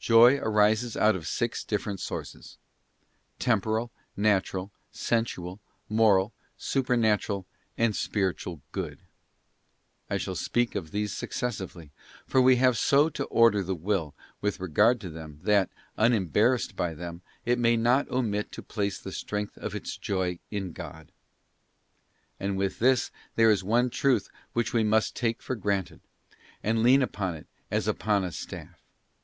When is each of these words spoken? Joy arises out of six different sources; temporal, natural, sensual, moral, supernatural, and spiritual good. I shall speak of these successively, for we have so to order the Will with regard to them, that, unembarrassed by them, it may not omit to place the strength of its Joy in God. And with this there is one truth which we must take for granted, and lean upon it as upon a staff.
Joy 0.00 0.36
arises 0.38 0.96
out 0.96 1.14
of 1.14 1.28
six 1.28 1.62
different 1.62 2.00
sources; 2.00 2.58
temporal, 3.38 3.92
natural, 4.16 4.72
sensual, 4.90 5.60
moral, 5.88 6.32
supernatural, 6.58 7.46
and 7.78 7.94
spiritual 7.94 8.62
good. 8.72 8.98
I 10.10 10.16
shall 10.16 10.34
speak 10.34 10.74
of 10.74 10.90
these 10.90 11.12
successively, 11.12 11.92
for 12.26 12.40
we 12.42 12.56
have 12.56 12.76
so 12.76 13.08
to 13.10 13.22
order 13.26 13.62
the 13.62 13.76
Will 13.76 14.12
with 14.40 14.58
regard 14.58 15.00
to 15.02 15.08
them, 15.08 15.38
that, 15.44 15.70
unembarrassed 15.96 16.74
by 16.74 16.92
them, 16.92 17.22
it 17.44 17.56
may 17.56 17.76
not 17.76 18.10
omit 18.10 18.50
to 18.50 18.62
place 18.64 18.98
the 18.98 19.12
strength 19.12 19.56
of 19.56 19.76
its 19.76 19.96
Joy 19.96 20.40
in 20.50 20.72
God. 20.72 21.12
And 22.40 22.56
with 22.56 22.80
this 22.80 23.12
there 23.36 23.52
is 23.52 23.62
one 23.62 23.88
truth 23.88 24.30
which 24.52 24.72
we 24.72 24.82
must 24.82 25.14
take 25.14 25.40
for 25.40 25.54
granted, 25.54 26.00
and 26.60 26.82
lean 26.82 27.02
upon 27.02 27.36
it 27.36 27.46
as 27.70 27.86
upon 27.86 28.24
a 28.24 28.32
staff. 28.32 28.82